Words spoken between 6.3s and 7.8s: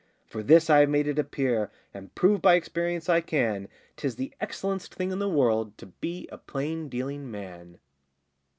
a plain dealing man.